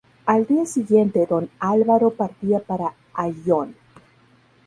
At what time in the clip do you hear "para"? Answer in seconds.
2.59-2.95